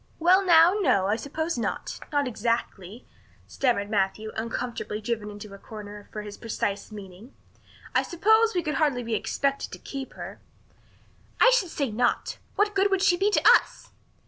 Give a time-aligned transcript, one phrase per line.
[0.17, 3.05] "Well, now, no, I suppose not not exactly,"
[3.45, 7.35] stammered Matthew, uncomfortably driven into a corner for his precise meaning.
[7.93, 10.39] "I suppose we could hardly be expected to keep her."
[11.39, 12.39] "I should say not.
[12.55, 13.91] What good would she be to us?"